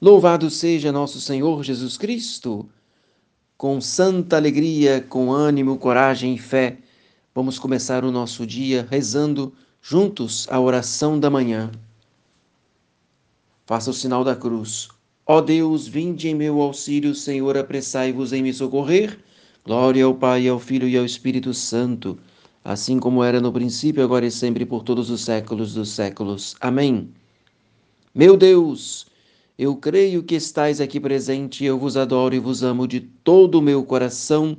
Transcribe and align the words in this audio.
Louvado 0.00 0.48
seja 0.48 0.92
nosso 0.92 1.20
Senhor 1.20 1.64
Jesus 1.64 1.96
Cristo! 1.96 2.68
Com 3.56 3.80
santa 3.80 4.36
alegria, 4.36 5.04
com 5.08 5.32
ânimo, 5.32 5.76
coragem 5.76 6.34
e 6.34 6.38
fé, 6.38 6.78
vamos 7.34 7.58
começar 7.58 8.04
o 8.04 8.12
nosso 8.12 8.46
dia 8.46 8.86
rezando 8.88 9.52
juntos 9.82 10.46
a 10.52 10.60
oração 10.60 11.18
da 11.18 11.28
manhã. 11.28 11.72
Faça 13.66 13.90
o 13.90 13.92
sinal 13.92 14.22
da 14.22 14.36
cruz. 14.36 14.88
Ó 15.26 15.40
Deus, 15.40 15.88
vinde 15.88 16.28
em 16.28 16.34
meu 16.36 16.60
auxílio, 16.62 17.12
Senhor, 17.12 17.58
apressai-vos 17.58 18.32
em 18.32 18.40
me 18.40 18.54
socorrer. 18.54 19.18
Glória 19.64 20.04
ao 20.04 20.14
Pai, 20.14 20.46
ao 20.46 20.60
Filho 20.60 20.88
e 20.88 20.96
ao 20.96 21.04
Espírito 21.04 21.52
Santo, 21.52 22.16
assim 22.64 23.00
como 23.00 23.24
era 23.24 23.40
no 23.40 23.52
princípio, 23.52 24.04
agora 24.04 24.24
e 24.24 24.30
sempre, 24.30 24.64
por 24.64 24.84
todos 24.84 25.10
os 25.10 25.22
séculos 25.22 25.74
dos 25.74 25.90
séculos. 25.90 26.54
Amém. 26.60 27.10
Meu 28.14 28.36
Deus, 28.36 29.07
eu 29.58 29.74
creio 29.74 30.22
que 30.22 30.36
estais 30.36 30.80
aqui 30.80 31.00
presente, 31.00 31.64
eu 31.64 31.76
vos 31.76 31.96
adoro 31.96 32.32
e 32.32 32.38
vos 32.38 32.62
amo 32.62 32.86
de 32.86 33.00
todo 33.00 33.56
o 33.56 33.62
meu 33.62 33.82
coração. 33.82 34.56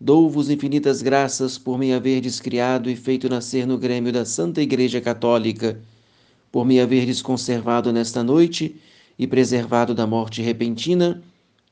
Dou-vos 0.00 0.50
infinitas 0.50 1.00
graças 1.02 1.56
por 1.56 1.78
me 1.78 1.92
haverdes 1.92 2.40
criado 2.40 2.90
e 2.90 2.96
feito 2.96 3.28
nascer 3.28 3.64
no 3.64 3.78
grêmio 3.78 4.12
da 4.12 4.24
Santa 4.24 4.60
Igreja 4.60 5.00
Católica, 5.00 5.80
por 6.50 6.66
me 6.66 6.80
haverdes 6.80 7.22
conservado 7.22 7.92
nesta 7.92 8.24
noite 8.24 8.74
e 9.16 9.24
preservado 9.24 9.94
da 9.94 10.04
morte 10.04 10.42
repentina, 10.42 11.22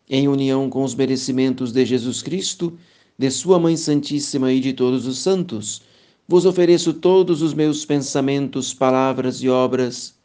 em 0.09 0.29
união 0.29 0.71
com 0.71 0.85
os 0.85 0.95
merecimentos 0.95 1.73
de 1.73 1.85
Jesus 1.85 2.23
Cristo, 2.23 2.79
de 3.19 3.29
Sua 3.29 3.59
Mãe 3.59 3.77
Santíssima 3.77 4.53
e 4.53 4.61
de 4.61 4.73
todos 4.73 5.05
os 5.05 5.19
santos. 5.19 5.83
Vos 6.29 6.47
ofereço 6.47 6.93
todos 6.95 7.43
os 7.43 7.53
meus 7.53 7.85
pensamentos, 7.85 8.73
palavras 8.73 9.43
e 9.43 9.49
obras 9.49 10.18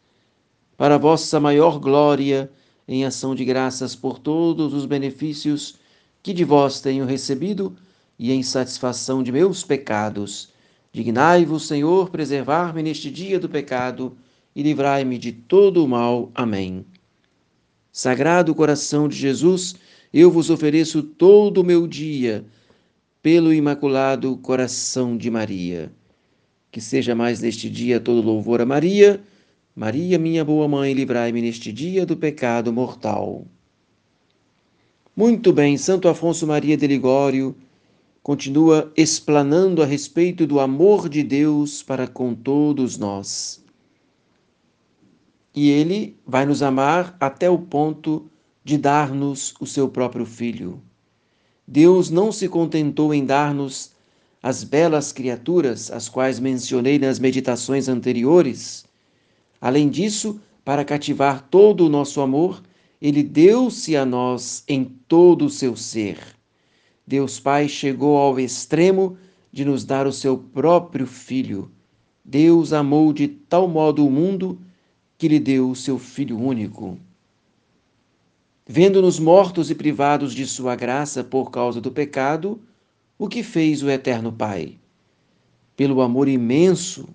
para 0.84 0.98
vossa 0.98 1.40
maior 1.40 1.80
glória, 1.80 2.52
em 2.86 3.06
ação 3.06 3.34
de 3.34 3.46
graças 3.46 3.96
por 3.96 4.20
todos 4.20 4.74
os 4.74 4.86
benefícios 4.86 5.76
que 6.22 6.34
de 6.34 6.44
vós 6.44 6.82
tenho 6.82 7.06
recebido 7.06 7.74
e 8.20 8.34
em 8.34 8.44
satisfação 8.44 9.24
de 9.24 9.32
meus 9.32 9.64
pecados. 9.64 10.50
Dignai-vos, 10.92 11.68
Senhor, 11.68 12.10
preservar-me 12.10 12.84
neste 12.84 13.10
dia 13.10 13.40
do 13.40 13.48
pecado 13.48 14.18
e 14.54 14.62
livrai-me 14.62 15.18
de 15.18 15.32
todo 15.32 15.86
o 15.86 15.88
mal. 15.88 16.30
Amém. 16.36 16.86
Sagrado 17.90 18.54
coração 18.54 19.08
de 19.08 19.16
Jesus, 19.16 19.76
eu 20.14 20.30
vos 20.30 20.50
ofereço 20.50 21.02
todo 21.02 21.62
o 21.62 21.64
meu 21.64 21.88
dia 21.88 22.44
pelo 23.22 23.54
imaculado 23.54 24.36
coração 24.36 25.16
de 25.16 25.32
Maria. 25.32 25.94
Que 26.70 26.82
seja 26.82 27.16
mais 27.16 27.40
neste 27.40 27.70
dia 27.70 28.02
todo 28.02 28.22
louvor 28.22 28.60
a 28.60 28.66
Maria 28.66 29.24
Maria, 29.76 30.20
minha 30.20 30.46
boa 30.46 30.68
mãe, 30.68 30.94
livrai-me 30.94 31.42
neste 31.42 31.74
dia 31.74 32.06
do 32.06 32.16
pecado 32.16 32.72
mortal. 32.72 33.48
Muito 35.16 35.52
bem, 35.52 35.78
Santo 35.78 36.08
Afonso 36.08 36.46
Maria 36.46 36.78
de 36.78 36.86
Ligório 36.86 37.56
continua 38.22 38.94
explanando 38.96 39.82
a 39.82 39.86
respeito 39.86 40.46
do 40.46 40.60
amor 40.60 41.10
de 41.10 41.24
Deus 41.24 41.82
para 41.82 42.08
com 42.08 42.36
todos 42.36 43.00
nós. 43.00 43.64
E 45.56 45.72
ele 45.72 46.16
vai 46.24 46.46
nos 46.46 46.62
amar 46.62 47.18
até 47.20 47.50
o 47.50 47.58
ponto 47.58 48.30
de 48.64 48.78
dar-nos 48.78 49.56
o 49.60 49.66
seu 49.66 49.90
próprio 49.90 50.26
filho. 50.26 50.84
Deus 51.68 52.12
não 52.12 52.32
se 52.32 52.48
contentou 52.48 53.12
em 53.12 53.26
dar-nos 53.26 53.92
as 54.42 54.64
belas 54.64 55.12
criaturas, 55.12 55.90
as 55.90 56.08
quais 56.08 56.40
mencionei 56.40 57.00
nas 57.00 57.18
meditações 57.18 57.88
anteriores, 57.88 58.86
Além 59.64 59.88
disso, 59.88 60.42
para 60.66 60.84
cativar 60.84 61.48
todo 61.50 61.86
o 61.86 61.90
nosso 61.90 62.20
amor, 62.20 62.62
ele 63.02 63.24
deu-se 63.24 63.96
a 63.96 64.06
nós 64.06 64.62
em 64.68 64.84
todo 64.84 65.46
o 65.46 65.50
seu 65.50 65.74
ser. 65.78 66.20
Deus 67.08 67.40
Pai 67.40 67.70
chegou 67.70 68.18
ao 68.18 68.38
extremo 68.38 69.18
de 69.54 69.64
nos 69.64 69.86
dar 69.86 70.06
o 70.06 70.12
seu 70.12 70.38
próprio 70.38 71.08
Filho. 71.08 71.72
Deus 72.26 72.74
amou 72.74 73.14
de 73.14 73.26
tal 73.26 73.66
modo 73.70 74.06
o 74.06 74.12
mundo 74.12 74.60
que 75.18 75.30
lhe 75.30 75.40
deu 75.40 75.70
o 75.70 75.76
seu 75.78 75.98
Filho 75.98 76.38
único. 76.38 77.00
Vendo-nos 78.68 79.18
mortos 79.18 79.72
e 79.72 79.76
privados 79.76 80.34
de 80.34 80.46
sua 80.46 80.76
graça 80.76 81.24
por 81.24 81.52
causa 81.52 81.80
do 81.80 81.90
pecado, 81.90 82.60
o 83.18 83.30
que 83.30 83.42
fez 83.42 83.82
o 83.82 83.90
Eterno 83.90 84.30
Pai? 84.30 84.78
Pelo 85.74 86.02
amor 86.02 86.28
imenso, 86.28 87.08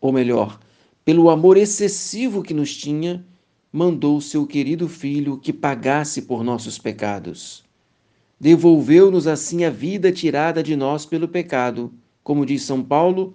ou 0.00 0.10
melhor, 0.10 0.58
pelo 1.10 1.28
amor 1.28 1.56
excessivo 1.56 2.40
que 2.40 2.54
nos 2.54 2.76
tinha, 2.76 3.26
mandou 3.72 4.20
seu 4.20 4.46
querido 4.46 4.88
filho 4.88 5.38
que 5.38 5.52
pagasse 5.52 6.22
por 6.22 6.44
nossos 6.44 6.78
pecados. 6.78 7.64
Devolveu-nos 8.38 9.26
assim 9.26 9.64
a 9.64 9.70
vida 9.70 10.12
tirada 10.12 10.62
de 10.62 10.76
nós 10.76 11.04
pelo 11.04 11.26
pecado, 11.26 11.92
como 12.22 12.46
diz 12.46 12.62
São 12.62 12.80
Paulo, 12.80 13.34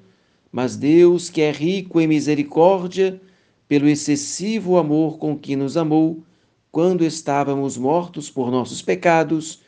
mas 0.54 0.78
Deus, 0.78 1.30
que 1.30 1.42
é 1.42 1.52
rico 1.52 2.00
em 2.00 2.08
misericórdia, 2.08 3.22
pelo 3.68 3.90
excessivo 3.90 4.78
amor 4.78 5.18
com 5.18 5.38
que 5.38 5.58
nos 5.58 5.76
amou, 5.76 6.24
quando 6.72 7.04
estávamos 7.04 7.76
mortos 7.78 8.30
por 8.30 8.50
nossos 8.50 8.82
pecados, 8.82 9.60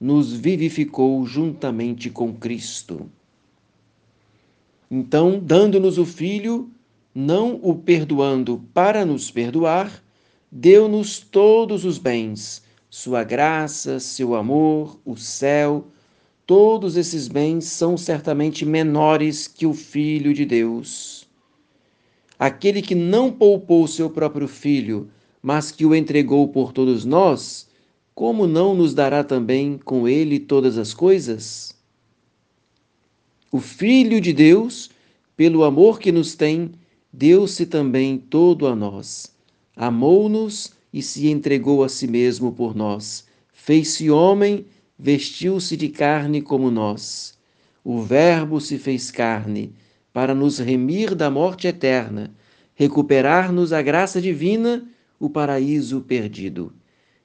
nos 0.00 0.32
vivificou 0.32 1.26
juntamente 1.26 2.10
com 2.10 2.32
Cristo. 2.32 3.10
Então, 4.88 5.40
dando-nos 5.44 5.98
o 5.98 6.06
Filho, 6.06 6.70
não 7.16 7.58
o 7.62 7.74
perdoando 7.74 8.62
para 8.74 9.06
nos 9.06 9.30
perdoar, 9.30 10.04
deu-nos 10.52 11.18
todos 11.18 11.82
os 11.82 11.96
bens, 11.96 12.62
sua 12.90 13.24
graça, 13.24 13.98
seu 13.98 14.34
amor, 14.34 15.00
o 15.02 15.16
céu. 15.16 15.86
Todos 16.46 16.94
esses 16.94 17.26
bens 17.26 17.64
são 17.64 17.96
certamente 17.96 18.66
menores 18.66 19.48
que 19.48 19.64
o 19.64 19.72
Filho 19.72 20.34
de 20.34 20.44
Deus. 20.44 21.26
Aquele 22.38 22.82
que 22.82 22.94
não 22.94 23.32
poupou 23.32 23.88
seu 23.88 24.10
próprio 24.10 24.46
Filho, 24.46 25.08
mas 25.40 25.70
que 25.70 25.86
o 25.86 25.94
entregou 25.94 26.46
por 26.48 26.70
todos 26.70 27.06
nós, 27.06 27.66
como 28.14 28.46
não 28.46 28.74
nos 28.74 28.92
dará 28.92 29.24
também 29.24 29.78
com 29.82 30.06
ele 30.06 30.38
todas 30.38 30.76
as 30.76 30.92
coisas? 30.92 31.74
O 33.50 33.58
Filho 33.58 34.20
de 34.20 34.34
Deus, 34.34 34.90
pelo 35.34 35.64
amor 35.64 35.98
que 35.98 36.12
nos 36.12 36.34
tem, 36.34 36.72
deu-se 37.16 37.64
também 37.64 38.18
todo 38.18 38.66
a 38.66 38.76
nós. 38.76 39.32
Amou-nos 39.74 40.74
e 40.92 41.00
se 41.00 41.28
entregou 41.28 41.82
a 41.82 41.88
si 41.88 42.06
mesmo 42.06 42.52
por 42.52 42.74
nós. 42.74 43.26
Fez-se 43.54 44.10
homem, 44.10 44.66
vestiu-se 44.98 45.78
de 45.78 45.88
carne 45.88 46.42
como 46.42 46.70
nós. 46.70 47.34
O 47.82 48.02
Verbo 48.02 48.60
se 48.60 48.76
fez 48.76 49.10
carne 49.10 49.72
para 50.12 50.34
nos 50.34 50.58
remir 50.58 51.14
da 51.14 51.30
morte 51.30 51.66
eterna, 51.66 52.34
recuperar-nos 52.74 53.72
a 53.72 53.80
graça 53.80 54.20
divina, 54.20 54.86
o 55.18 55.30
paraíso 55.30 56.02
perdido. 56.02 56.70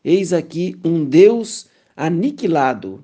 Eis 0.04 0.32
aqui 0.32 0.78
um 0.86 1.04
Deus 1.04 1.68
aniquilado. 1.98 3.04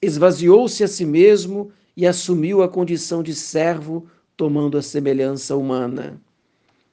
Esvaziou-se 0.00 0.84
a 0.84 0.88
si 0.88 1.04
mesmo 1.04 1.72
e 1.96 2.06
assumiu 2.06 2.62
a 2.62 2.68
condição 2.68 3.24
de 3.24 3.34
servo 3.34 4.06
tomando 4.38 4.78
a 4.78 4.82
semelhança 4.82 5.56
humana. 5.56 6.22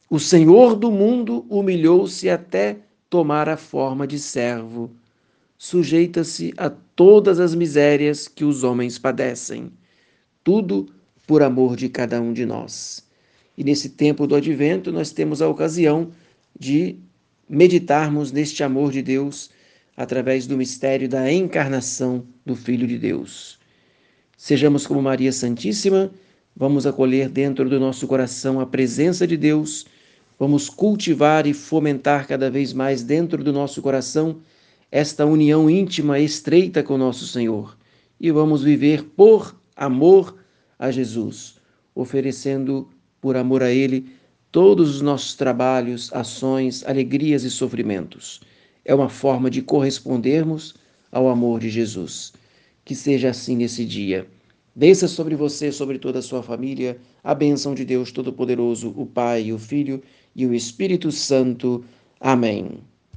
O 0.10 0.20
Senhor 0.20 0.76
do 0.76 0.92
mundo 0.92 1.46
humilhou-se 1.48 2.28
até 2.28 2.80
tomar 3.08 3.48
a 3.48 3.56
forma 3.56 4.08
de 4.08 4.18
servo. 4.18 4.90
Sujeita-se 5.56 6.56
a 6.58 6.72
todas 6.72 7.40
as 7.40 7.54
misérias 7.54 8.28
que 8.28 8.44
os 8.44 8.64
homens 8.64 8.98
padecem. 8.98 9.72
Tudo 10.44 10.88
por 11.28 11.44
amor 11.44 11.76
de 11.76 11.88
cada 11.88 12.20
um 12.20 12.34
de 12.34 12.48
nós. 12.48 13.08
E 13.56 13.64
nesse 13.64 13.90
tempo 13.90 14.26
do 14.26 14.36
advento, 14.36 14.92
nós 14.92 15.12
temos 15.12 15.40
a 15.40 15.48
ocasião 15.48 16.10
de 16.60 16.98
meditarmos 17.48 18.32
neste 18.32 18.64
amor 18.64 18.92
de 18.92 19.04
Deus 19.04 19.52
através 19.96 20.48
do 20.48 20.58
mistério 20.58 21.08
da 21.08 21.32
encarnação 21.32 22.26
do 22.44 22.56
Filho 22.56 22.88
de 22.88 22.98
Deus. 22.98 23.60
Sejamos 24.36 24.88
como 24.88 25.00
Maria 25.00 25.32
Santíssima 25.32 26.12
Vamos 26.56 26.88
acolher 26.88 27.28
dentro 27.28 27.70
do 27.70 27.80
nosso 27.80 28.08
coração 28.08 28.62
a 28.62 28.66
presença 28.66 29.28
de 29.28 29.36
Deus, 29.36 29.86
vamos 30.40 30.70
cultivar 30.70 31.46
e 31.46 31.54
fomentar 31.54 32.26
cada 32.28 32.50
vez 32.50 32.72
mais 32.72 33.04
dentro 33.04 33.44
do 33.44 33.52
nosso 33.52 33.82
coração 33.82 34.38
esta 34.90 35.26
união 35.26 35.70
íntima 35.70 36.18
estreita 36.18 36.82
com 36.82 36.98
nosso 36.98 37.28
Senhor 37.28 37.76
e 38.20 38.32
vamos 38.32 38.64
viver 38.64 39.04
por 39.04 39.54
amor 39.76 40.38
a 40.80 40.90
Jesus, 40.92 41.56
oferecendo 41.94 42.88
por 43.20 43.36
amor 43.36 43.62
a 43.62 43.72
Ele 43.72 44.08
todos 44.52 44.96
os 44.96 45.02
nossos 45.02 45.36
trabalhos, 45.36 46.10
ações, 46.14 46.86
alegrias 46.86 47.44
e 47.44 47.52
sofrimentos. 47.52 48.40
É 48.86 48.96
uma 48.96 49.10
forma 49.10 49.50
de 49.50 49.62
correspondermos 49.62 50.76
ao 51.12 51.28
amor 51.28 51.60
de 51.60 51.70
Jesus. 51.70 52.32
Que 52.86 52.96
seja 52.96 53.32
assim 53.32 53.58
nesse 53.58 53.84
dia. 53.84 54.26
Desça 54.76 55.08
sobre 55.08 55.36
você, 55.36 55.72
sobre 55.72 55.98
toda 55.98 56.20
a 56.20 56.22
sua 56.22 56.44
família, 56.44 57.00
a 57.24 57.34
bênção 57.34 57.74
de 57.74 57.86
Deus 57.86 58.12
Todo-Poderoso, 58.12 58.94
o 58.98 59.06
Pai, 59.06 59.52
o 59.54 59.58
Filho 59.58 60.04
e 60.36 60.46
o 60.46 60.54
Espírito 60.54 61.12
Santo. 61.12 61.86
Amém. 62.20 62.84